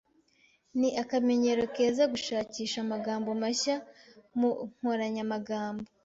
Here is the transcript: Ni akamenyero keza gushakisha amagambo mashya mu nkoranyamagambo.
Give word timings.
Ni 0.79 0.89
akamenyero 1.01 1.63
keza 1.75 2.03
gushakisha 2.13 2.77
amagambo 2.85 3.29
mashya 3.41 3.75
mu 4.39 4.49
nkoranyamagambo. 4.77 5.85